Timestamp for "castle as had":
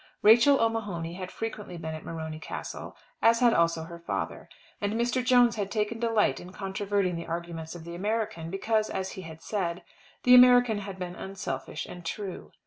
2.39-3.53